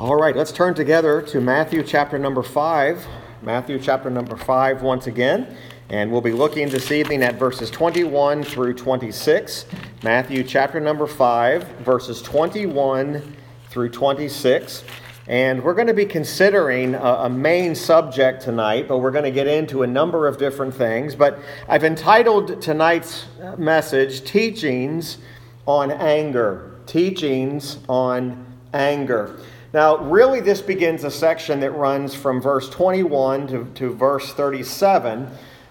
[0.00, 3.06] All right, let's turn together to Matthew chapter number 5.
[3.42, 5.54] Matthew chapter number 5 once again.
[5.90, 9.66] And we'll be looking this evening at verses 21 through 26.
[10.02, 13.36] Matthew chapter number 5, verses 21
[13.68, 14.84] through 26.
[15.28, 19.30] And we're going to be considering a, a, main subject tonight, but we're going to
[19.30, 21.14] get into a number of different things.
[21.14, 21.38] But
[21.68, 23.26] I've entitled tonight's
[23.58, 25.18] message Teachings
[25.66, 26.80] on Anger.
[26.86, 29.38] Teachings on Anger.
[29.72, 35.28] Now, really, this begins a section that runs from verse 21 to, to verse 37,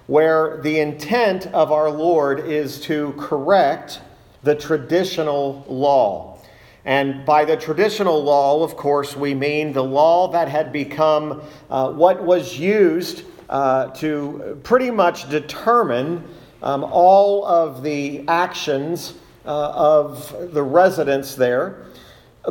[0.07, 3.99] where the intent of our Lord is to correct
[4.41, 6.39] the traditional law.
[6.85, 11.91] And by the traditional law, of course, we mean the law that had become uh,
[11.91, 16.23] what was used uh, to pretty much determine
[16.63, 21.88] um, all of the actions uh, of the residents there.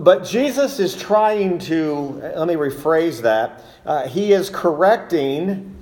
[0.01, 3.65] But Jesus is trying to, let me rephrase that.
[3.85, 5.75] Uh, he is correcting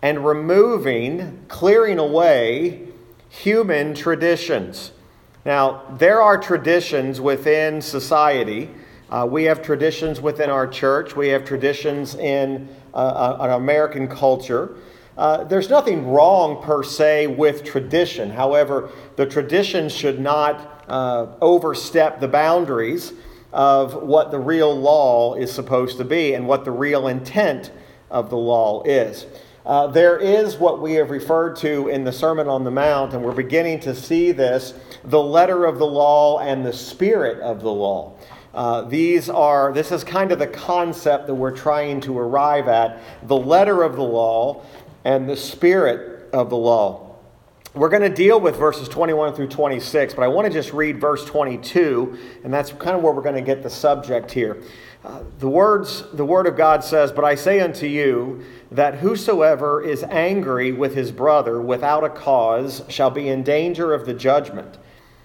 [0.00, 2.88] and removing, clearing away
[3.28, 4.92] human traditions.
[5.44, 8.70] Now, there are traditions within society.
[9.10, 14.08] Uh, we have traditions within our church, we have traditions in uh, uh an American
[14.08, 14.76] culture.
[15.18, 18.30] Uh, there's nothing wrong per se with tradition.
[18.30, 23.12] However, the tradition should not uh, overstep the boundaries
[23.54, 27.70] of what the real law is supposed to be and what the real intent
[28.10, 29.26] of the law is.
[29.64, 33.24] Uh, there is what we have referred to in the Sermon on the Mount, and
[33.24, 37.70] we're beginning to see this the letter of the law and the spirit of the
[37.70, 38.12] law.
[38.52, 43.00] Uh, these are, this is kind of the concept that we're trying to arrive at
[43.22, 44.62] the letter of the law
[45.04, 47.03] and the spirit of the law.
[47.74, 51.00] We're going to deal with verses 21 through 26, but I want to just read
[51.00, 54.62] verse 22, and that's kind of where we're going to get the subject here.
[55.04, 59.82] Uh, the words, the word of God says, "But I say unto you that whosoever
[59.82, 64.78] is angry with his brother without a cause shall be in danger of the judgment."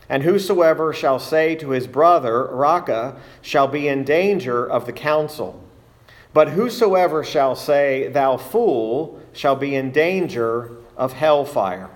[0.09, 5.61] And whosoever shall say to his brother, Raca, shall be in danger of the council.
[6.33, 11.91] But whosoever shall say, Thou fool, shall be in danger of hellfire.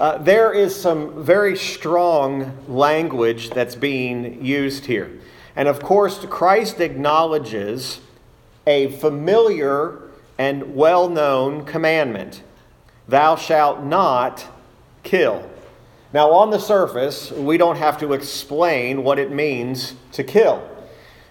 [0.00, 5.10] Uh, there is some very strong language that's being used here.
[5.54, 8.00] And of course, Christ acknowledges
[8.66, 10.00] a familiar
[10.38, 12.42] and well known commandment
[13.08, 14.46] Thou shalt not
[15.02, 15.50] kill.
[16.14, 20.66] Now, on the surface, we don't have to explain what it means to kill.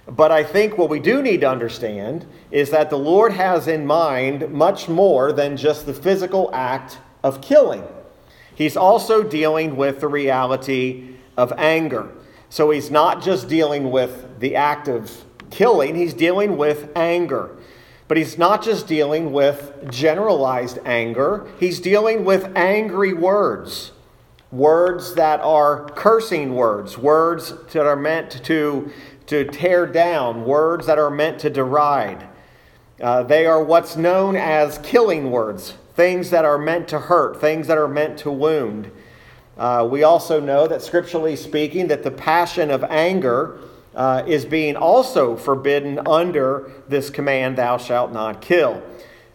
[0.07, 3.87] But I think what we do need to understand is that the Lord has in
[3.87, 7.83] mind much more than just the physical act of killing.
[8.59, 12.09] He's also dealing with the reality of anger.
[12.49, 17.55] So he's not just dealing with the act of killing, he's dealing with anger.
[18.09, 23.93] But he's not just dealing with generalized anger, he's dealing with angry words.
[24.51, 28.91] Words that are cursing words, words that are meant to,
[29.27, 32.27] to tear down, words that are meant to deride.
[32.99, 37.67] Uh, they are what's known as killing words things that are meant to hurt, things
[37.67, 38.89] that are meant to wound.
[39.57, 43.59] Uh, we also know that, scripturally speaking, that the passion of anger
[43.93, 48.81] uh, is being also forbidden under this command, "Thou shalt not kill."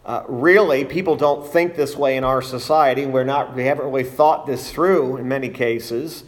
[0.03, 3.05] Uh, really, people don't think this way in our society.
[3.05, 3.55] We're not.
[3.55, 6.23] We haven't really thought this through in many cases,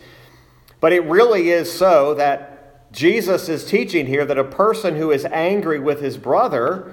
[0.79, 5.25] but it really is so that Jesus is teaching here that a person who is
[5.25, 6.91] angry with his brother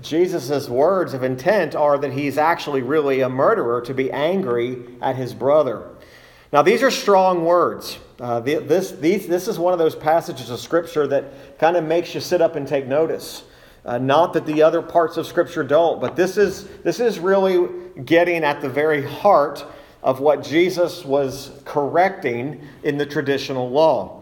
[0.00, 5.16] Jesus' words of intent are that he's actually really a murderer to be angry at
[5.16, 5.88] his brother.
[6.52, 7.98] Now, these are strong words.
[8.18, 12.14] Uh, this, these, this is one of those passages of Scripture that kind of makes
[12.14, 13.44] you sit up and take notice.
[13.84, 17.68] Uh, not that the other parts of Scripture don't, but this is, this is really
[18.04, 19.64] getting at the very heart
[20.02, 24.19] of what Jesus was correcting in the traditional law.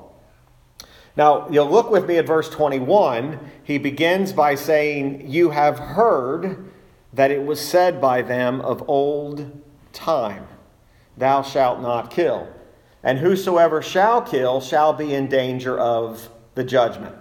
[1.18, 3.40] Now, you'll look with me at verse 21.
[3.64, 6.70] He begins by saying, You have heard
[7.12, 9.60] that it was said by them of old
[9.92, 10.46] time,
[11.16, 12.46] Thou shalt not kill.
[13.02, 17.16] And whosoever shall kill shall be in danger of the judgment.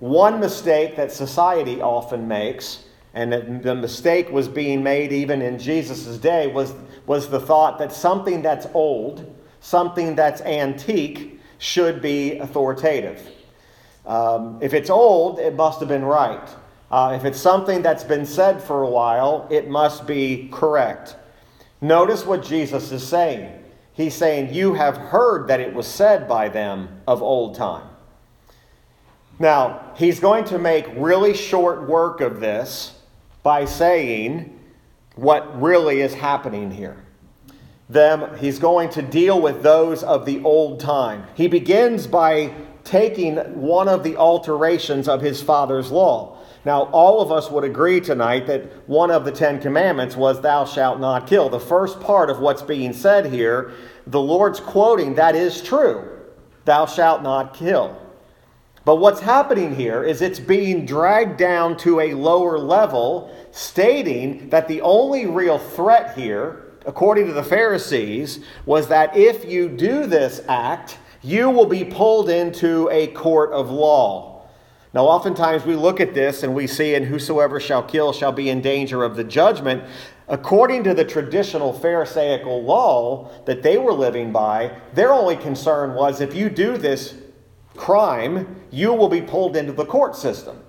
[0.00, 2.84] One mistake that society often makes,
[3.14, 6.74] and the mistake was being made even in Jesus' day, was,
[7.06, 13.20] was the thought that something that's old, something that's antique, should be authoritative.
[14.06, 16.48] Um, if it's old, it must have been right.
[16.90, 21.16] Uh, if it's something that's been said for a while, it must be correct.
[21.80, 23.62] Notice what Jesus is saying.
[23.92, 27.86] He's saying, You have heard that it was said by them of old time.
[29.38, 32.98] Now, he's going to make really short work of this
[33.42, 34.58] by saying
[35.14, 37.04] what really is happening here.
[37.90, 41.24] Them, he's going to deal with those of the old time.
[41.34, 42.54] He begins by
[42.84, 46.38] taking one of the alterations of his father's law.
[46.64, 50.64] Now, all of us would agree tonight that one of the Ten Commandments was, Thou
[50.66, 51.48] shalt not kill.
[51.48, 53.72] The first part of what's being said here,
[54.06, 56.18] the Lord's quoting, that is true.
[56.66, 57.96] Thou shalt not kill.
[58.84, 64.68] But what's happening here is it's being dragged down to a lower level, stating that
[64.68, 70.42] the only real threat here, according to the Pharisees, was that if you do this
[70.48, 74.48] act, you will be pulled into a court of law.
[74.92, 78.50] Now, oftentimes we look at this and we see, and whosoever shall kill shall be
[78.50, 79.84] in danger of the judgment.
[80.26, 86.20] According to the traditional Pharisaical law that they were living by, their only concern was
[86.20, 87.14] if you do this
[87.76, 90.60] crime, you will be pulled into the court system.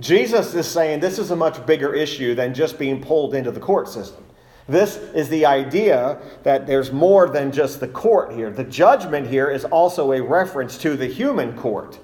[0.00, 3.60] Jesus is saying this is a much bigger issue than just being pulled into the
[3.60, 4.24] court system.
[4.70, 8.52] This is the idea that there's more than just the court here.
[8.52, 11.98] The judgment here is also a reference to the human court.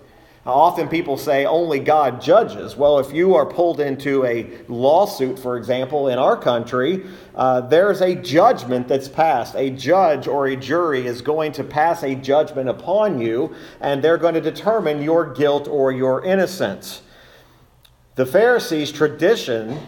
[0.44, 2.76] Often people say only God judges.
[2.76, 8.00] Well, if you are pulled into a lawsuit, for example, in our country, uh, there's
[8.00, 9.54] a judgment that's passed.
[9.54, 14.18] A judge or a jury is going to pass a judgment upon you, and they're
[14.18, 17.02] going to determine your guilt or your innocence.
[18.16, 19.78] The Pharisees' tradition,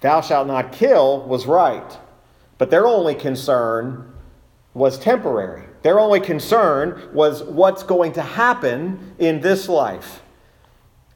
[0.00, 1.98] thou shalt not kill, was right,
[2.58, 4.12] but their only concern
[4.74, 5.66] was temporary.
[5.82, 10.22] Their only concern was what's going to happen in this life.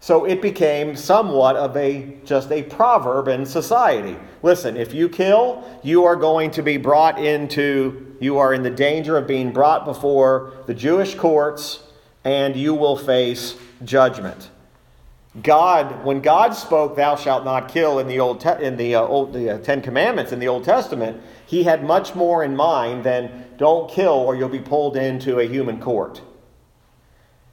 [0.01, 4.17] So it became somewhat of a just a proverb in society.
[4.43, 8.71] Listen, if you kill, you are going to be brought into you are in the
[8.71, 11.83] danger of being brought before the Jewish courts
[12.23, 14.51] and you will face judgment.
[15.43, 19.03] God, when God spoke, "Thou shalt not kill" in the old Te- in the uh,
[19.03, 23.03] old the uh, Ten Commandments in the Old Testament, He had much more in mind
[23.03, 26.23] than don't kill or you'll be pulled into a human court.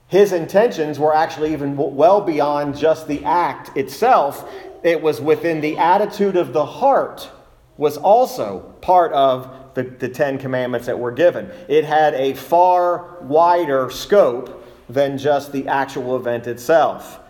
[0.07, 4.51] His intentions were actually even well beyond just the act itself.
[4.83, 7.31] It was within the attitude of the heart,
[7.78, 11.50] was also part of the, the Ten Commandments that were given.
[11.69, 17.20] It had a far wider scope than just the actual event itself.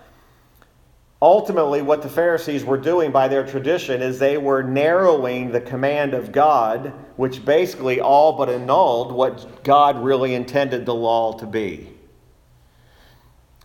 [1.24, 6.16] Ultimately, what the Pharisees were doing by their tradition is they were narrowing the command
[6.16, 11.92] of God, which basically all but annulled what God really intended the law to be.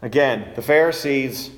[0.02, 1.50] Again, the Pharisees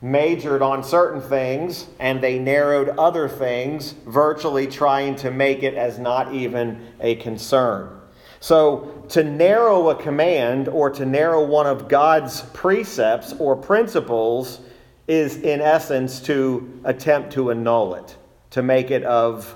[0.00, 5.98] majored on certain things and they narrowed other things, virtually trying to make it as
[5.98, 8.00] not even a concern.
[8.40, 14.60] So, to narrow a command or to narrow one of God's precepts or principles
[15.08, 18.16] is, in essence, to attempt to annul it,
[18.50, 19.54] to make it of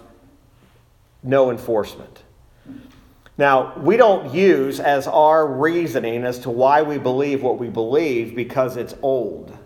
[1.22, 2.22] no enforcement.
[3.38, 8.34] Now, we don't use as our reasoning as to why we believe what we believe
[8.34, 9.56] because it's old.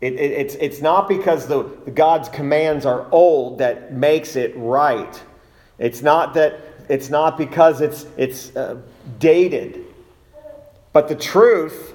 [0.00, 1.62] It, it, it's, it's not because the,
[1.94, 5.22] God's commands are old that makes it right.
[5.78, 6.60] It's not that
[6.90, 8.78] it's not because it's, it's uh,
[9.20, 9.84] dated.
[10.92, 11.94] But the truth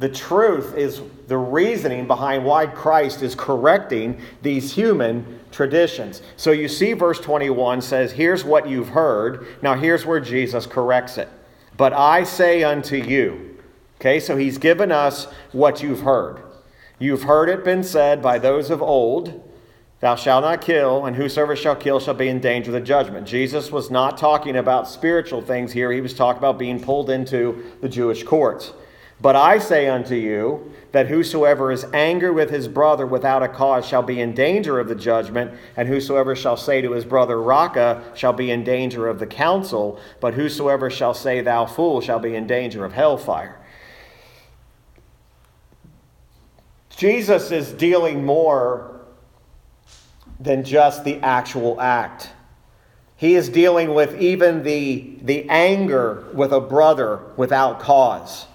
[0.00, 6.22] the truth is the reasoning behind why Christ is correcting these human traditions.
[6.38, 9.46] So you see, verse 21 says, Here's what you've heard.
[9.60, 11.28] Now, here's where Jesus corrects it.
[11.76, 13.58] But I say unto you,
[14.00, 16.44] okay, so he's given us what you've heard.
[16.98, 19.46] You've heard it been said by those of old,
[20.00, 23.26] Thou shalt not kill, and whosoever shall kill shall be in danger of the judgment.
[23.26, 27.62] Jesus was not talking about spiritual things here, he was talking about being pulled into
[27.82, 28.72] the Jewish courts.
[29.22, 33.86] But I say unto you that whosoever is angry with his brother without a cause
[33.86, 38.02] shall be in danger of the judgment, and whosoever shall say to his brother, Raca,
[38.14, 42.34] shall be in danger of the council, but whosoever shall say, Thou fool, shall be
[42.34, 43.60] in danger of hellfire.
[46.96, 49.00] Jesus is dealing more
[50.38, 52.30] than just the actual act.
[53.16, 58.46] He is dealing with even the, the anger with a brother without cause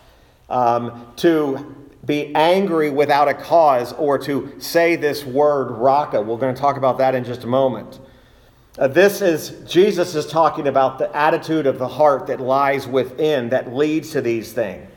[0.50, 1.76] um, to
[2.06, 6.22] be angry without a cause or to say this word raca.
[6.22, 8.00] We're going to talk about that in just a moment.
[8.78, 13.50] Uh, this is, Jesus is talking about the attitude of the heart that lies within
[13.50, 14.88] that leads to these things.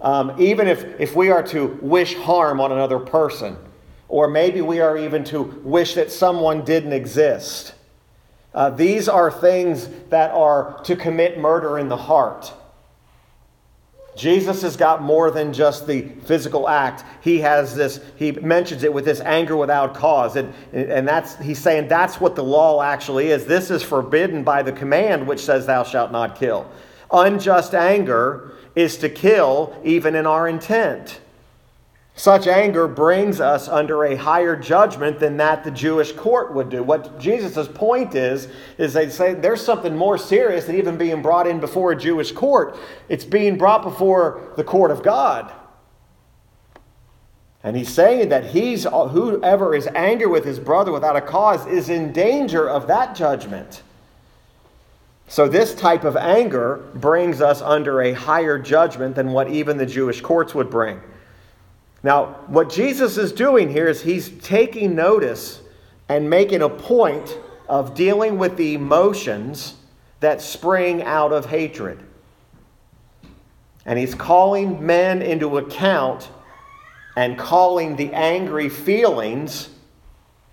[0.00, 3.56] Um, even if, if we are to wish harm on another person,
[4.08, 7.74] or maybe we are even to wish that someone didn't exist,
[8.54, 12.52] uh, these are things that are to commit murder in the heart.
[14.16, 17.04] Jesus has got more than just the physical act.
[17.20, 20.36] He has this, he mentions it with this anger without cause.
[20.36, 23.44] And, and that's, he's saying that's what the law actually is.
[23.44, 26.68] This is forbidden by the command which says, Thou shalt not kill.
[27.12, 31.20] Unjust anger is to kill even in our intent.
[32.18, 36.82] Such anger brings us under a higher judgment than that the Jewish court would do.
[36.82, 41.46] What Jesus' point is, is they say there's something more serious than even being brought
[41.46, 42.78] in before a Jewish court.
[43.10, 45.52] It's being brought before the court of God.
[47.62, 51.90] And he's saying that he's whoever is angry with his brother without a cause is
[51.90, 53.82] in danger of that judgment.
[55.28, 59.84] So, this type of anger brings us under a higher judgment than what even the
[59.84, 61.00] Jewish courts would bring.
[62.06, 65.60] Now, what Jesus is doing here is he's taking notice
[66.08, 67.36] and making a point
[67.68, 69.74] of dealing with the emotions
[70.20, 72.00] that spring out of hatred.
[73.84, 76.28] And he's calling men into account
[77.16, 79.70] and calling the angry feelings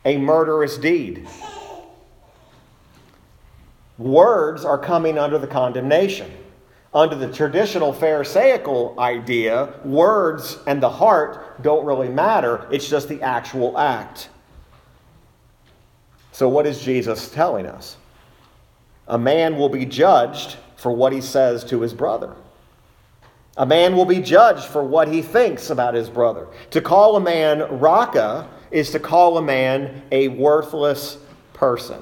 [0.06, 1.28] a murderous deed.
[4.00, 6.32] Words are coming under the condemnation.
[6.94, 13.22] Under the traditional Pharisaical idea, words and the heart don't really matter, it's just the
[13.24, 14.30] actual act.
[16.32, 17.98] So, what is Jesus telling us?
[19.08, 22.36] A man will be judged for what he says to his brother.
[23.58, 26.48] A man will be judged for what he thinks about his brother.
[26.72, 31.18] To call a man Raca is to call a man a worthless
[31.54, 32.02] person.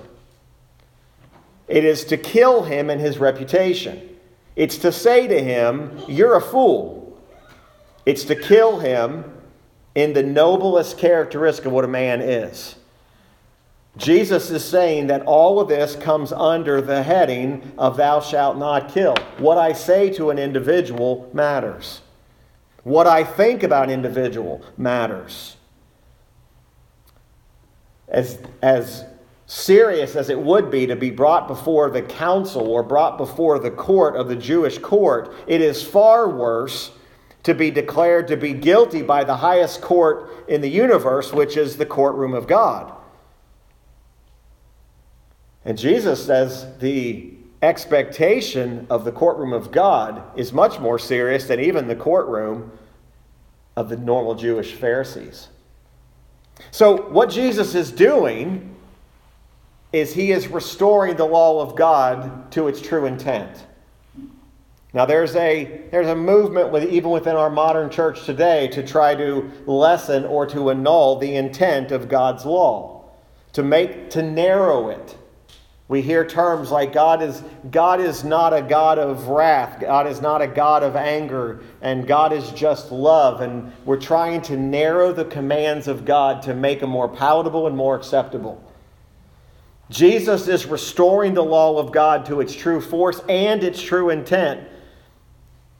[1.67, 4.10] It is to kill him and his reputation.
[4.55, 7.19] It's to say to him, You're a fool.
[8.05, 9.25] It's to kill him
[9.95, 12.75] in the noblest characteristic of what a man is.
[13.97, 18.93] Jesus is saying that all of this comes under the heading of thou shalt not
[18.93, 19.15] kill.
[19.37, 22.01] What I say to an individual matters.
[22.83, 25.57] What I think about an individual matters.
[28.07, 29.05] As, as
[29.51, 33.69] serious as it would be to be brought before the council or brought before the
[33.69, 36.91] court of the Jewish court, it is far worse
[37.43, 41.75] to be declared to be guilty by the highest court in the universe, which is
[41.75, 42.93] the courtroom of God.
[45.65, 51.59] And Jesus says the expectation of the courtroom of God is much more serious than
[51.59, 52.71] even the courtroom
[53.75, 55.49] of the normal Jewish Pharisees.
[56.71, 58.77] So, what Jesus is doing
[59.93, 63.65] is he is restoring the law of God to its true intent.
[64.93, 69.15] Now there's a there's a movement with, even within our modern church today to try
[69.15, 73.05] to lessen or to annul the intent of God's law,
[73.53, 75.17] to make to narrow it.
[75.87, 80.21] We hear terms like God is God is not a God of wrath, God is
[80.21, 85.13] not a God of anger, and God is just love and we're trying to narrow
[85.13, 88.61] the commands of God to make them more palatable and more acceptable.
[89.91, 94.67] Jesus is restoring the law of God to its true force and its true intent.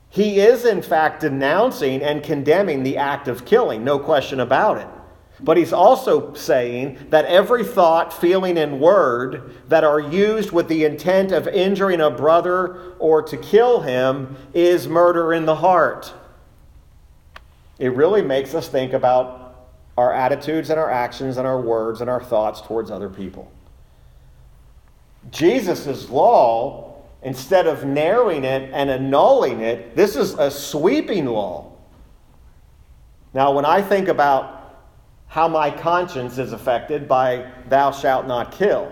[0.09, 4.87] He is, in fact, denouncing and condemning the act of killing, no question about it.
[5.39, 10.83] But he's also saying that every thought, feeling, and word that are used with the
[10.83, 16.13] intent of injuring a brother or to kill him is murder in the heart.
[17.79, 19.55] It really makes us think about
[19.97, 23.49] our attitudes and our actions and our words and our thoughts towards other people.
[25.29, 31.71] Jesus' law, instead of narrowing it and annulling it, this is a sweeping law.
[33.33, 34.75] Now, when I think about
[35.27, 38.91] how my conscience is affected by thou shalt not kill,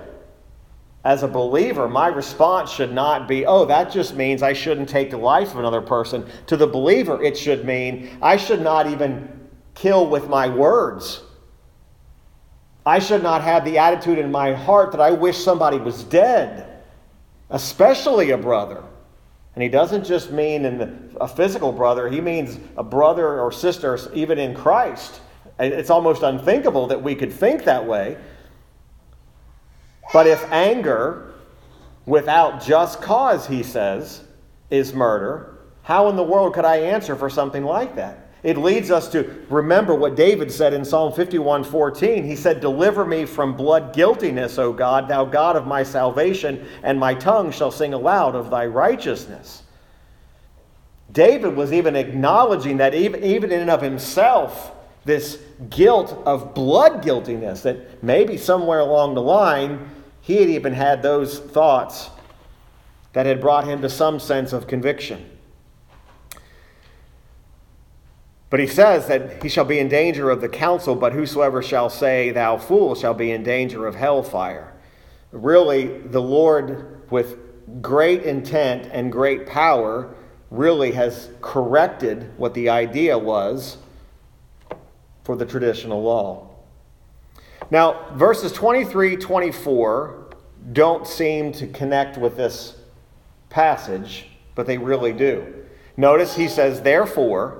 [1.04, 5.12] as a believer, my response should not be, oh, that just means I shouldn't take
[5.12, 6.30] the life of another person.
[6.48, 11.24] To the believer, it should mean I should not even kill with my words.
[12.90, 16.82] I should not have the attitude in my heart that I wish somebody was dead,
[17.52, 18.84] especially a brother.
[19.54, 24.00] And he doesn't just mean in a physical brother, he means a brother or sister,
[24.16, 25.22] even in Christ.
[25.60, 28.18] It's almost unthinkable that we could think that way.
[30.12, 31.36] But if anger
[32.08, 34.24] without just cause, he says,
[34.72, 38.29] is murder, how in the world could I answer for something like that?
[38.42, 42.24] It leads us to remember what David said in Psalm 51 14.
[42.24, 46.98] He said, Deliver me from blood guiltiness, O God, thou God of my salvation, and
[46.98, 49.64] my tongue shall sing aloud of thy righteousness.
[51.12, 54.72] David was even acknowledging that even, even in and of himself,
[55.04, 59.90] this guilt of blood guiltiness, that maybe somewhere along the line,
[60.22, 62.10] he had even had those thoughts
[63.14, 65.39] that had brought him to some sense of conviction.
[68.50, 71.90] But he says that he shall be in danger of the council, but whosoever shall
[71.90, 74.74] say, Thou fool, shall be in danger of hellfire.
[75.32, 77.38] Really, the Lord, with
[77.82, 80.16] great intent and great power,
[80.50, 83.78] really has corrected what the idea was
[85.24, 86.50] for the traditional law.
[87.70, 90.26] Now, verses 23 24
[90.74, 92.76] don't seem to connect with this
[93.50, 95.54] passage, but they really do.
[95.96, 97.59] Notice he says, Therefore,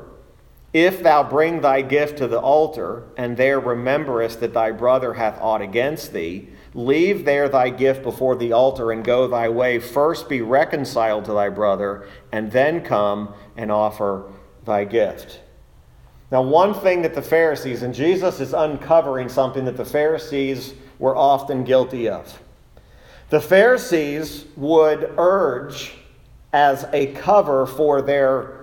[0.74, 5.40] if thou bring thy gift to the altar, and there rememberest that thy brother hath
[5.42, 9.80] aught against thee, leave there thy gift before the altar and go thy way.
[9.80, 14.32] First be reconciled to thy brother, and then come and offer
[14.66, 15.40] thy gift.
[16.32, 21.16] Now, one thing that the Pharisees, and Jesus is uncovering something that the Pharisees were
[21.16, 22.40] often guilty of.
[23.30, 25.94] The Pharisees would urge
[26.54, 28.59] as a cover for their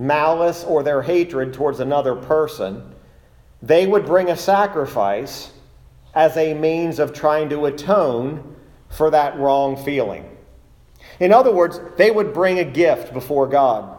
[0.00, 2.82] malice or their hatred towards another person,
[3.62, 5.52] they would bring a sacrifice
[6.14, 8.56] as a means of trying to atone
[8.88, 10.36] for that wrong feeling.
[11.20, 13.96] In other words, they would bring a gift before God.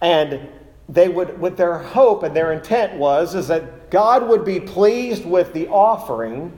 [0.00, 0.48] And
[0.88, 5.24] they would, with their hope and their intent was, is that God would be pleased
[5.24, 6.52] with the offering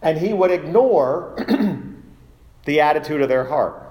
[0.00, 1.34] and he would ignore
[2.64, 3.85] the attitude of their heart.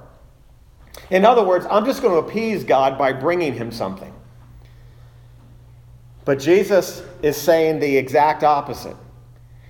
[1.10, 4.14] In other words, I'm just going to appease God by bringing him something.
[6.24, 8.98] But Jesus is saying the exact opposite.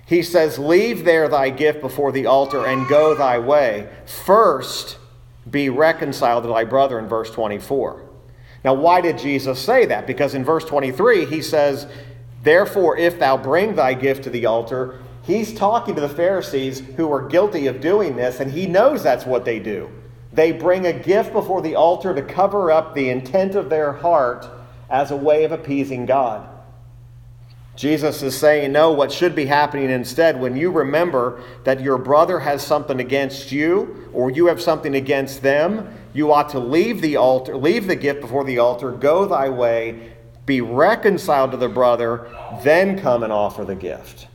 [0.06, 3.88] He says, Leave there thy gift before the altar and go thy way.
[4.06, 4.98] First
[5.50, 8.02] be reconciled to thy brother in verse 24.
[8.64, 10.06] Now, why did Jesus say that?
[10.06, 11.86] Because in verse 23, he says,
[12.42, 17.06] Therefore, if thou bring thy gift to the altar, he's talking to the Pharisees who
[17.06, 19.90] were guilty of doing this, and he knows that's what they do.
[20.36, 24.46] They bring a gift before the altar to cover up the intent of their heart
[24.90, 26.46] as a way of appeasing God.
[27.74, 32.38] Jesus is saying, No, what should be happening instead, when you remember that your brother
[32.40, 37.16] has something against you or you have something against them, you ought to leave the
[37.16, 40.12] altar, leave the gift before the altar, go thy way,
[40.44, 42.30] be reconciled to the brother,
[42.62, 44.28] then come and offer the gift.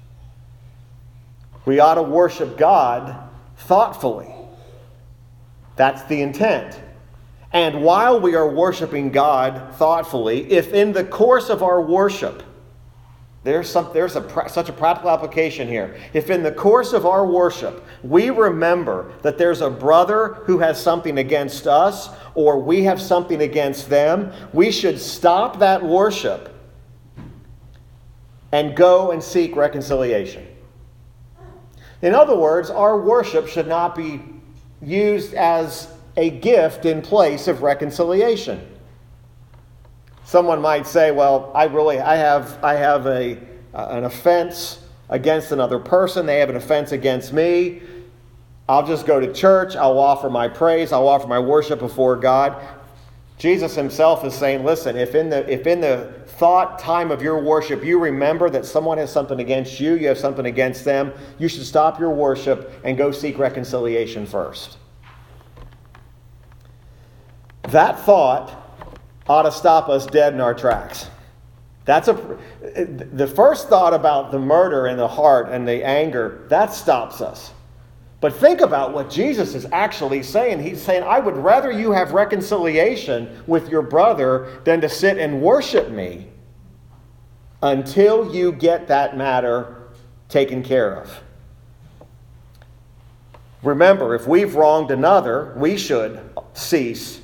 [1.65, 4.33] We ought to worship God thoughtfully.
[5.75, 6.79] That's the intent.
[7.53, 12.43] And while we are worshiping God thoughtfully, if in the course of our worship,
[13.43, 15.97] there's, some, there's a, such a practical application here.
[16.13, 20.81] If in the course of our worship we remember that there's a brother who has
[20.81, 26.55] something against us or we have something against them, we should stop that worship
[28.51, 30.45] and go and seek reconciliation.
[32.01, 34.21] In other words, our worship should not be
[34.81, 38.67] used as a gift in place of reconciliation.
[40.23, 43.37] Someone might say, "Well, I really I have I have a
[43.73, 46.25] uh, an offense against another person.
[46.25, 47.81] They have an offense against me.
[48.69, 49.75] I'll just go to church.
[49.75, 50.91] I'll offer my praise.
[50.91, 52.61] I'll offer my worship before God."
[53.41, 57.39] Jesus himself is saying, "Listen, if in the if in the thought time of your
[57.41, 61.47] worship you remember that someone has something against you, you have something against them, you
[61.47, 64.77] should stop your worship and go seek reconciliation first.
[67.69, 68.53] That thought
[69.27, 71.09] ought to stop us dead in our tracks.
[71.85, 76.75] That's a the first thought about the murder in the heart and the anger, that
[76.75, 77.53] stops us.
[78.21, 80.61] But think about what Jesus is actually saying.
[80.61, 85.41] He's saying, I would rather you have reconciliation with your brother than to sit and
[85.41, 86.27] worship me
[87.63, 89.87] until you get that matter
[90.29, 91.21] taken care of.
[93.63, 96.19] Remember, if we've wronged another, we should
[96.53, 97.21] cease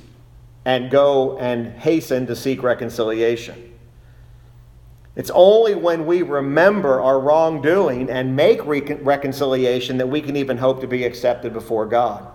[0.64, 3.67] and go and hasten to seek reconciliation.
[5.16, 10.80] It's only when we remember our wrongdoing and make reconciliation that we can even hope
[10.80, 12.26] to be accepted before God.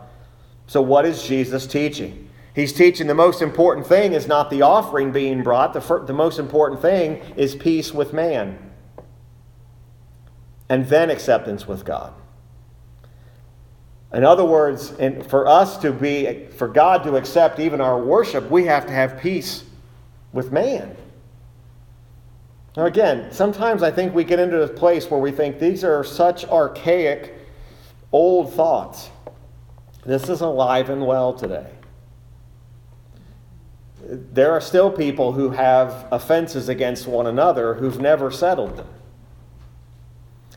[0.68, 2.30] So, what is Jesus teaching?
[2.56, 6.14] He's teaching the most important thing is not the offering being brought, the, fir- the
[6.14, 8.72] most important thing is peace with man,
[10.70, 12.14] and then acceptance with God.
[14.14, 14.94] In other words,
[15.28, 19.20] for us to be, for God to accept even our worship, we have to have
[19.20, 19.64] peace
[20.32, 20.96] with man.
[22.76, 26.04] Now, again, sometimes I think we get into this place where we think these are
[26.04, 27.36] such archaic,
[28.12, 29.10] old thoughts.
[30.06, 31.68] This is alive and well today.
[34.06, 38.88] There are still people who have offenses against one another who've never settled them.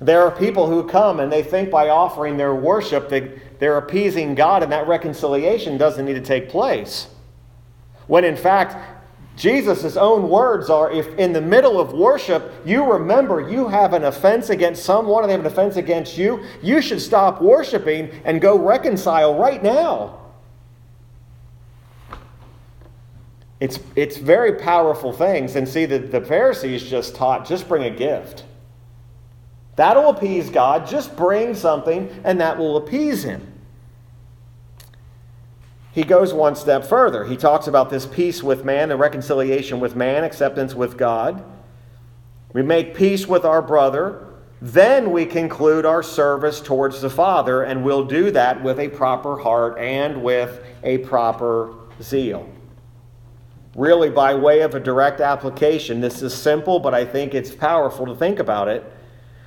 [0.00, 4.34] There are people who come and they think by offering their worship that they're appeasing
[4.34, 7.08] God and that reconciliation doesn't need to take place.
[8.06, 8.95] When in fact,
[9.36, 14.04] Jesus' own words are if in the middle of worship you remember you have an
[14.04, 18.40] offense against someone and they have an offense against you, you should stop worshiping and
[18.40, 20.20] go reconcile right now.
[23.60, 25.56] It's, it's very powerful things.
[25.56, 28.44] And see, the, the Pharisees just taught just bring a gift.
[29.76, 30.86] That'll appease God.
[30.86, 33.55] Just bring something, and that will appease Him
[35.96, 37.24] he goes one step further.
[37.24, 41.42] He talks about this peace with man, the reconciliation with man, acceptance with God.
[42.52, 44.26] We make peace with our brother.
[44.60, 49.38] Then we conclude our service towards the Father, and we'll do that with a proper
[49.38, 52.46] heart and with a proper zeal.
[53.74, 58.04] Really, by way of a direct application, this is simple, but I think it's powerful
[58.04, 58.84] to think about it.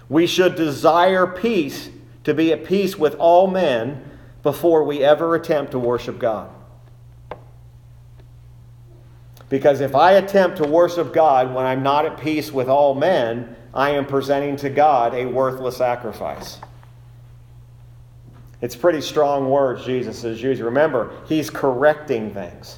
[0.10, 1.92] We should desire peace,
[2.24, 4.09] to be at peace with all men
[4.44, 6.50] before we ever attempt to worship God.
[9.50, 13.56] Because if I attempt to worship God when I'm not at peace with all men,
[13.74, 16.60] I am presenting to God a worthless sacrifice.
[18.62, 20.66] It's pretty strong words Jesus is using.
[20.66, 22.78] Remember, he's correcting things.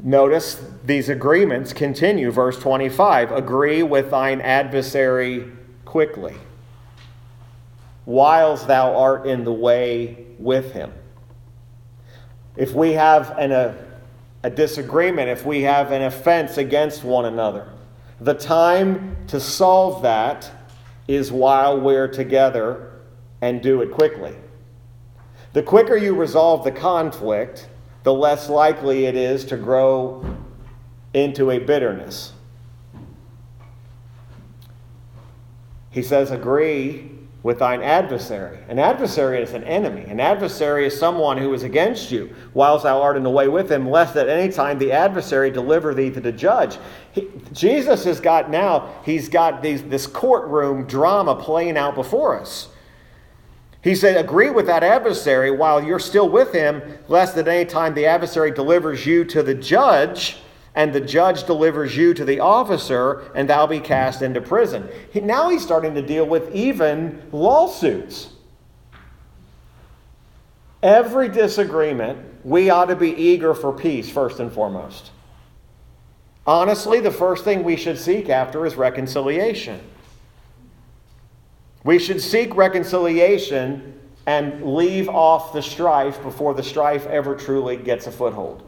[0.00, 2.30] Notice these agreements continue.
[2.30, 5.50] Verse 25 Agree with thine adversary
[5.84, 6.34] quickly
[8.08, 10.90] whiles thou art in the way with him.
[12.56, 13.76] If we have an, a,
[14.42, 17.68] a disagreement, if we have an offense against one another,
[18.18, 20.50] the time to solve that
[21.06, 22.92] is while we're together
[23.42, 24.34] and do it quickly.
[25.52, 27.68] The quicker you resolve the conflict,
[28.04, 30.24] the less likely it is to grow
[31.12, 32.32] into a bitterness.
[35.90, 37.17] He says, agree
[37.48, 38.58] with thine adversary.
[38.68, 40.02] An adversary is an enemy.
[40.02, 43.72] An adversary is someone who is against you, whilst thou art in the way with
[43.72, 46.76] him, lest at any time the adversary deliver thee to the judge.
[47.12, 52.68] He, Jesus has got now, he's got these, this courtroom drama playing out before us.
[53.82, 57.94] He said, Agree with that adversary while you're still with him, lest at any time
[57.94, 60.36] the adversary delivers you to the judge
[60.78, 64.88] and the judge delivers you to the officer, and thou be cast into prison.
[65.12, 68.28] Now he's starting to deal with even lawsuits.
[70.80, 75.10] Every disagreement, we ought to be eager for peace, first and foremost.
[76.46, 79.80] Honestly, the first thing we should seek after is reconciliation.
[81.82, 88.06] We should seek reconciliation and leave off the strife before the strife ever truly gets
[88.06, 88.67] a foothold.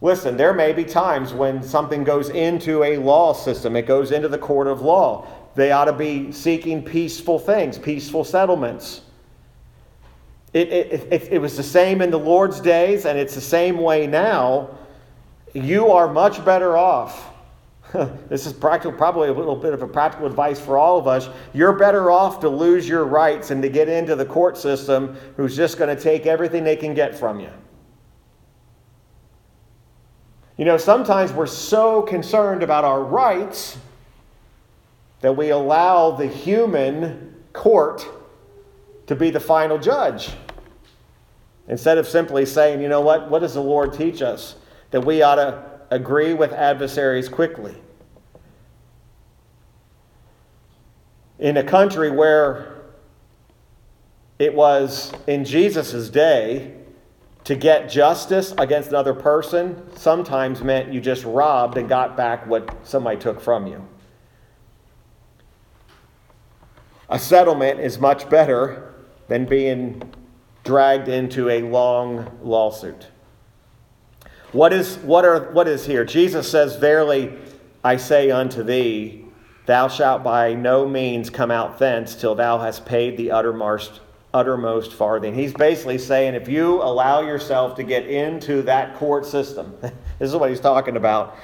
[0.00, 4.28] Listen, there may be times when something goes into a law system, it goes into
[4.28, 5.26] the court of law.
[5.54, 9.00] They ought to be seeking peaceful things, peaceful settlements.
[10.52, 13.78] It, it, it, it, was the same in the Lord's days, and it's the same
[13.78, 14.70] way now.
[15.54, 17.32] You are much better off.
[18.28, 21.28] this is practical, probably a little bit of a practical advice for all of us.
[21.54, 25.56] You're better off to lose your rights and to get into the court system who's
[25.56, 27.50] just going to take everything they can get from you.
[30.56, 33.76] You know, sometimes we're so concerned about our rights
[35.20, 38.06] that we allow the human court
[39.06, 40.30] to be the final judge.
[41.68, 44.56] Instead of simply saying, you know what, what does the Lord teach us?
[44.92, 47.74] That we ought to agree with adversaries quickly.
[51.38, 52.76] In a country where
[54.38, 56.75] it was in Jesus' day,
[57.46, 62.76] to get justice against another person sometimes meant you just robbed and got back what
[62.84, 63.86] somebody took from you.
[67.08, 68.92] A settlement is much better
[69.28, 70.02] than being
[70.64, 73.06] dragged into a long lawsuit.
[74.50, 76.04] What is, what, are, what is here?
[76.04, 77.32] Jesus says, Verily
[77.84, 79.24] I say unto thee,
[79.66, 84.00] thou shalt by no means come out thence till thou hast paid the uttermost
[84.36, 85.34] uttermost farthing.
[85.34, 90.36] He's basically saying if you allow yourself to get into that court system, this is
[90.36, 91.38] what he's talking about,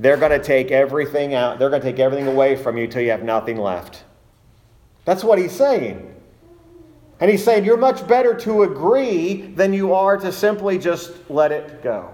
[0.00, 3.02] they're going to take everything out, they're going to take everything away from you till
[3.02, 4.02] you have nothing left.
[5.04, 6.14] That's what he's saying.
[7.20, 11.52] And he's saying you're much better to agree than you are to simply just let
[11.52, 12.12] it go.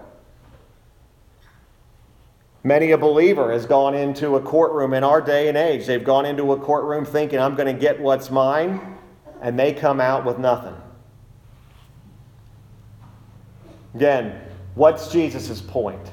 [2.62, 5.86] Many a believer has gone into a courtroom in our day and age.
[5.86, 8.93] They've gone into a courtroom thinking, I'm going to get what's mine
[9.44, 10.74] and they come out with nothing.
[13.94, 14.40] Again,
[14.74, 16.12] what's Jesus' point?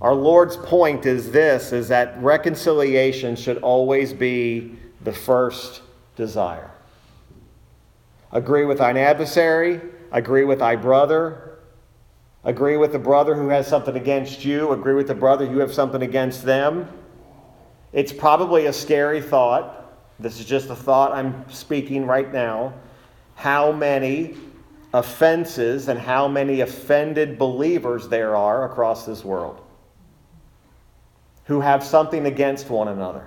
[0.00, 5.82] Our Lord's point is this is that reconciliation should always be the first
[6.14, 6.70] desire.
[8.30, 9.80] Agree with thine adversary,
[10.12, 11.50] agree with thy brother,
[12.42, 15.74] Agree with the brother who has something against you, agree with the brother you have
[15.74, 16.88] something against them.
[17.92, 19.79] It's probably a scary thought.
[20.20, 22.74] This is just a thought I'm speaking right now.
[23.34, 24.36] How many
[24.92, 29.60] offenses and how many offended believers there are across this world
[31.44, 33.26] who have something against one another.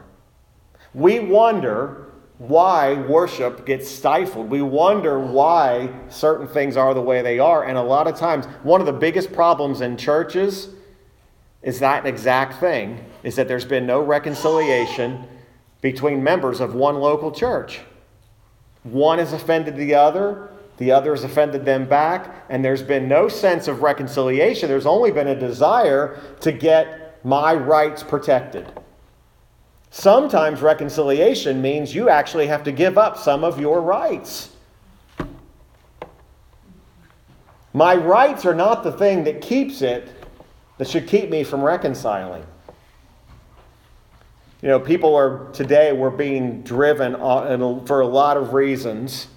[0.94, 4.50] We wonder why worship gets stifled.
[4.50, 7.66] We wonder why certain things are the way they are.
[7.66, 10.70] And a lot of times, one of the biggest problems in churches
[11.62, 15.28] is that exact thing is that there's been no reconciliation
[15.84, 17.82] between members of one local church.
[18.84, 23.28] One has offended the other, the other has offended them back, and there's been no
[23.28, 24.70] sense of reconciliation.
[24.70, 28.72] There's only been a desire to get my rights protected.
[29.92, 34.56] Sometimes reconciliation means you actually have to give up some of your rights.
[37.74, 40.08] My rights are not the thing that keeps it,
[40.78, 42.46] that should keep me from reconciling.
[44.64, 49.28] You know, people are today, we're being driven for a lot of reasons.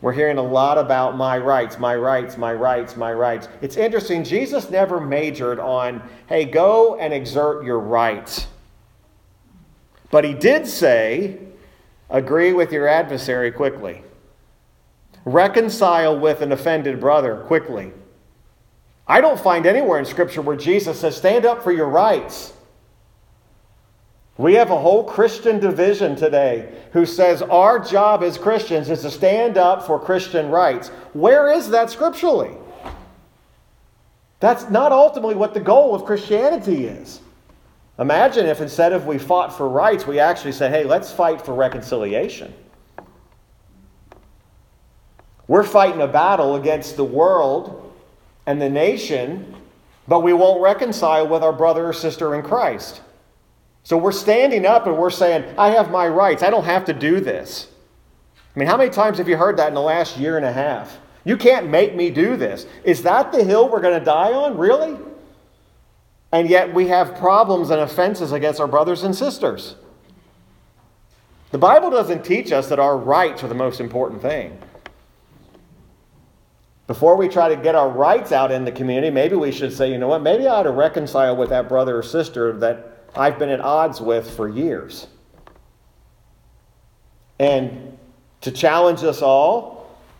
[0.00, 3.48] We're hearing a lot about my rights, my rights, my rights, my rights.
[3.60, 8.46] It's interesting, Jesus never majored on, hey, go and exert your rights.
[10.10, 11.38] But he did say,
[12.08, 14.04] agree with your adversary quickly.
[15.26, 17.92] Reconcile with an offended brother quickly.
[19.06, 22.54] I don't find anywhere in Scripture where Jesus says, stand up for your rights.
[24.38, 29.10] We have a whole Christian division today who says our job as Christians is to
[29.10, 30.88] stand up for Christian rights.
[31.14, 32.54] Where is that scripturally?
[34.40, 37.20] That's not ultimately what the goal of Christianity is.
[37.98, 41.54] Imagine if instead of we fought for rights, we actually said, hey, let's fight for
[41.54, 42.52] reconciliation.
[45.48, 47.94] We're fighting a battle against the world
[48.44, 49.54] and the nation,
[50.06, 53.00] but we won't reconcile with our brother or sister in Christ.
[53.86, 56.42] So we're standing up and we're saying, I have my rights.
[56.42, 57.68] I don't have to do this.
[58.34, 60.52] I mean, how many times have you heard that in the last year and a
[60.52, 60.98] half?
[61.22, 62.66] You can't make me do this.
[62.82, 64.58] Is that the hill we're going to die on?
[64.58, 64.98] Really?
[66.32, 69.76] And yet we have problems and offenses against our brothers and sisters.
[71.52, 74.58] The Bible doesn't teach us that our rights are the most important thing.
[76.88, 79.92] Before we try to get our rights out in the community, maybe we should say,
[79.92, 83.38] you know what, maybe I ought to reconcile with that brother or sister that I've
[83.38, 85.06] been at odds with for years.
[87.38, 87.98] And
[88.42, 89.76] to challenge us all,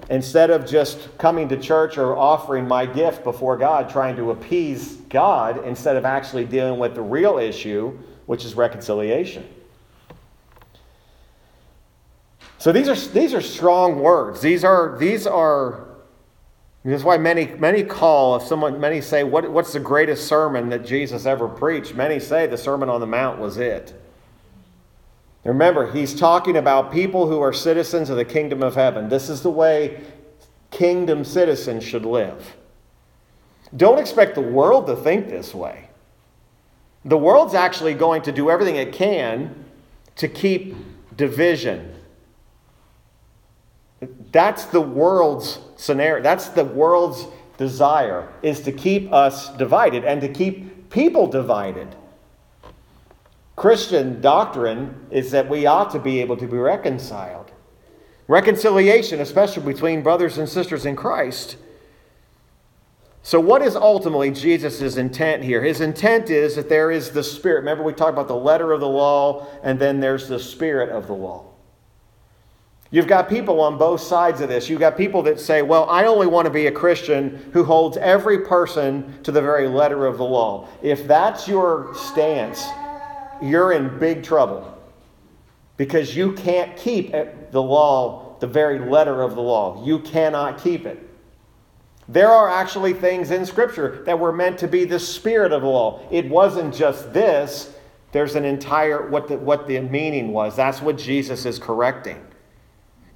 [0.09, 4.97] Instead of just coming to church or offering my gift before God, trying to appease
[5.09, 9.49] God, instead of actually dealing with the real issue, which is reconciliation.
[12.59, 14.41] So these are, these are strong words.
[14.41, 15.86] These are, these are
[16.93, 20.87] that's why many, many call, if someone, many say, what, what's the greatest sermon that
[20.87, 21.97] Jesus ever preached?
[21.97, 23.93] Many say the Sermon on the Mount was it.
[25.43, 29.09] Remember, he's talking about people who are citizens of the kingdom of heaven.
[29.09, 30.01] This is the way
[30.71, 32.55] kingdom citizens should live.
[33.77, 35.89] Don't expect the world to think this way.
[37.05, 39.65] The world's actually going to do everything it can
[40.17, 40.77] to keep
[41.17, 41.95] division.
[44.33, 46.23] That's the world's scenario.
[46.23, 47.27] That's the world's
[47.59, 51.95] desire is to keep us divided and to keep people divided.
[53.55, 57.51] Christian doctrine is that we ought to be able to be reconciled.
[58.29, 61.57] Reconciliation, especially between brothers and sisters in Christ.
[63.23, 65.63] So, what is ultimately Jesus' intent here?
[65.63, 67.61] His intent is that there is the Spirit.
[67.61, 71.07] Remember, we talked about the letter of the law, and then there's the Spirit of
[71.07, 71.56] the law.
[72.91, 74.69] You've got people on both sides of this.
[74.69, 77.97] You've got people that say, well, I only want to be a Christian who holds
[77.97, 80.69] every person to the very letter of the law.
[80.83, 82.65] If that's your stance,
[83.43, 84.73] you're in big trouble
[85.77, 89.85] because you can't keep the law, the very letter of the law.
[89.85, 91.03] You cannot keep it.
[92.09, 95.69] There are actually things in Scripture that were meant to be the spirit of the
[95.69, 96.01] law.
[96.11, 97.75] It wasn't just this,
[98.13, 100.55] there's an entire, what the, what the meaning was.
[100.55, 102.25] That's what Jesus is correcting.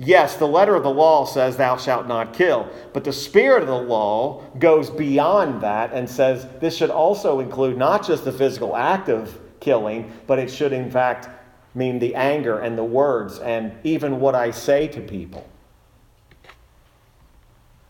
[0.02, 2.70] Yes, the letter of the law says, Thou shalt not kill.
[2.94, 7.76] But the spirit of the law goes beyond that and says this should also include
[7.76, 11.28] not just the physical act of killing, but it should, in fact,
[11.74, 15.46] mean the anger and the words and even what I say to people.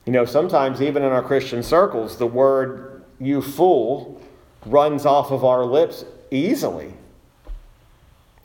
[0.05, 4.20] You know, sometimes even in our Christian circles, the word you fool
[4.66, 6.92] runs off of our lips easily,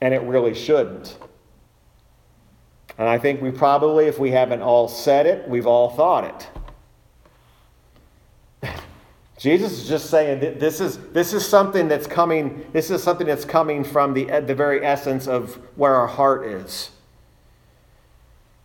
[0.01, 1.17] and it really shouldn't.
[2.97, 6.49] And I think we probably, if we haven't all said it, we've all thought
[8.63, 8.71] it.
[9.37, 13.27] Jesus is just saying that this is, this is something that's coming, this is something
[13.27, 16.91] that's coming from the, the very essence of where our heart is.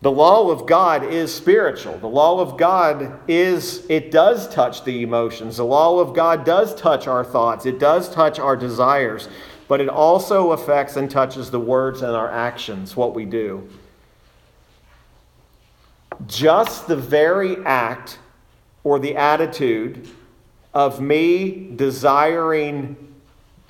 [0.02, 1.98] The law of God is spiritual.
[1.98, 5.58] The law of God is, it does touch the emotions.
[5.58, 7.66] The law of God does touch our thoughts.
[7.66, 9.28] It does touch our desires.
[9.68, 13.68] But it also affects and touches the words and our actions, what we do.
[16.26, 18.18] Just the very act
[18.84, 20.08] or the attitude
[20.72, 22.96] of me desiring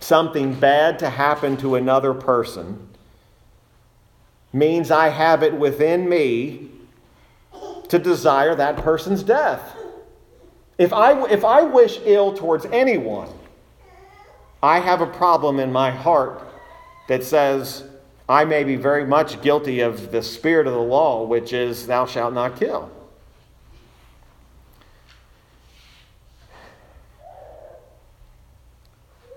[0.01, 2.89] something bad to happen to another person
[4.53, 6.71] means I have it within me
[7.89, 9.77] to desire that person's death.
[10.79, 13.29] If I, if I wish ill towards anyone,
[14.63, 16.47] I have a problem in my heart
[17.09, 17.85] that says
[18.31, 22.07] I may be very much guilty of the spirit of the law, which is, Thou
[22.07, 22.89] shalt not kill.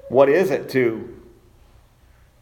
[0.10, 1.10] What is it to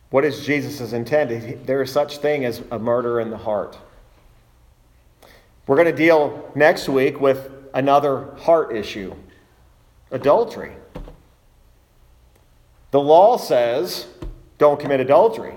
[0.09, 1.65] what is Jesus' intent?
[1.65, 3.77] There is such thing as a murder in the heart.
[5.67, 9.15] We're going to deal next week with another heart issue
[10.11, 10.73] adultery.
[12.91, 14.07] The law says
[14.57, 15.55] don't commit adultery.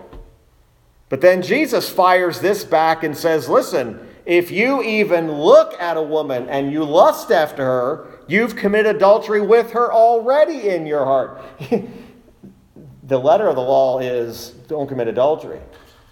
[1.14, 6.02] But then Jesus fires this back and says, listen, if you even look at a
[6.02, 11.40] woman and you lust after her, you've committed adultery with her already in your heart.
[13.04, 15.60] the letter of the law is don't commit adultery.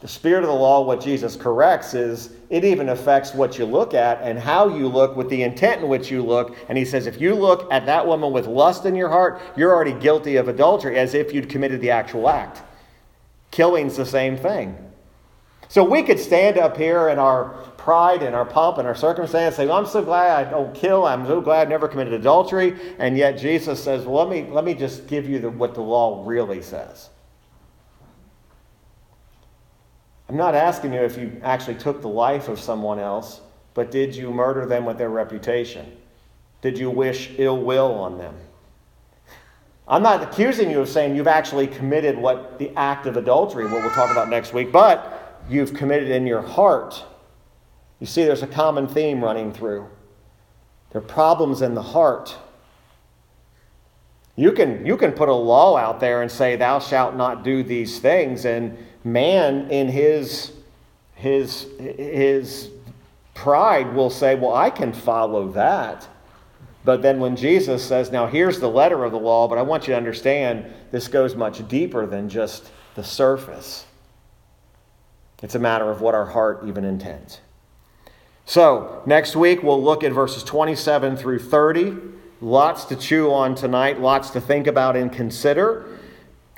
[0.03, 3.95] The spirit of the law, what Jesus corrects, is it even affects what you look
[3.95, 6.57] at and how you look with the intent in which you look.
[6.69, 9.75] And he says, if you look at that woman with lust in your heart, you're
[9.75, 12.63] already guilty of adultery as if you'd committed the actual act.
[13.51, 14.77] Killing's the same thing.
[15.73, 17.45] So we could stand up here in our
[17.79, 20.75] pride and our pomp and our circumstance, and say, well, I'm so glad I don't
[20.75, 21.07] kill.
[21.07, 22.77] I'm so glad I never committed adultery.
[22.99, 25.81] And yet Jesus says, well, let me, let me just give you the, what the
[25.81, 27.09] law really says.
[30.29, 33.41] I'm not asking you if you actually took the life of someone else,
[33.73, 35.91] but did you murder them with their reputation?
[36.61, 38.35] Did you wish ill will on them?
[39.89, 43.81] I'm not accusing you of saying you've actually committed what the act of adultery, what
[43.81, 47.05] we'll talk about next week, but you've committed in your heart.
[48.01, 49.87] You see, there's a common theme running through.
[50.91, 52.37] There are problems in the heart.
[54.37, 57.63] You can, you can put a law out there and say, Thou shalt not do
[57.63, 60.53] these things, and man, in his,
[61.15, 62.71] his, his
[63.35, 66.09] pride, will say, Well, I can follow that.
[66.85, 69.87] But then when Jesus says, Now here's the letter of the law, but I want
[69.87, 73.87] you to understand this goes much deeper than just the surface.
[75.43, 77.41] It's a matter of what our heart even intends.
[78.45, 81.97] So, next week we'll look at verses 27 through 30.
[82.41, 85.99] Lots to chew on tonight, lots to think about and consider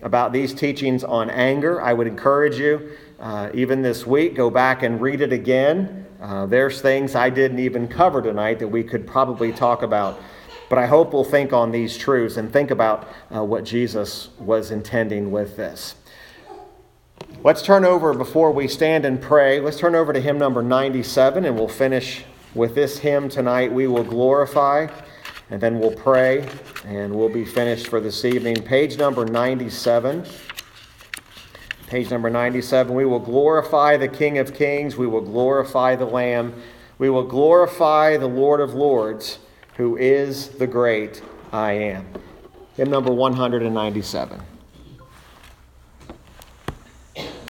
[0.03, 1.81] about these teachings on anger.
[1.81, 6.07] I would encourage you, uh, even this week, go back and read it again.
[6.21, 10.21] Uh, there's things I didn't even cover tonight that we could probably talk about.
[10.69, 14.71] But I hope we'll think on these truths and think about uh, what Jesus was
[14.71, 15.95] intending with this.
[17.45, 19.61] Let's turn over before we stand and pray.
[19.61, 23.71] Let's turn over to hymn number 97 and we'll finish with this hymn tonight.
[23.71, 24.87] We will glorify
[25.51, 26.49] and then we'll pray
[26.87, 28.63] and we'll be finished for this evening.
[28.63, 30.25] Page number 97.
[31.87, 32.95] Page number 97.
[32.95, 34.97] We will glorify the King of Kings.
[34.97, 36.55] We will glorify the Lamb.
[36.97, 39.39] We will glorify the Lord of Lords,
[39.77, 41.21] who is the great
[41.53, 42.07] I am.
[42.75, 44.54] Hymn number 197.